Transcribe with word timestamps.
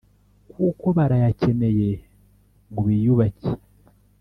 kuko 0.51 0.85
barayakeneye 0.97 1.89
ngo 2.69 2.81
biyubake 2.87 3.51